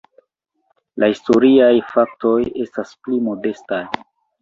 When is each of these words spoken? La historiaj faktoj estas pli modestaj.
La 1.03 1.09
historiaj 1.11 1.69
faktoj 1.93 2.35
estas 2.67 2.99
pli 3.05 3.25
modestaj. 3.31 3.87